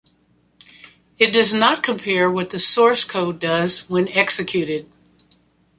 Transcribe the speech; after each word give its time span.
It 1.19 1.31
does 1.31 1.53
not 1.53 1.83
compare 1.83 2.27
what 2.31 2.49
the 2.49 2.57
source 2.57 3.05
code 3.05 3.37
does 3.39 3.87
when 3.87 4.07
executed. 4.07 4.89